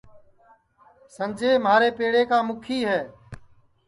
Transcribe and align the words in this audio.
سنجے 1.15 1.51
مھارے 1.63 1.89
پیڑا 1.97 2.23
کا 2.29 2.37
مُکھی 2.47 2.79
ہے 2.89 2.99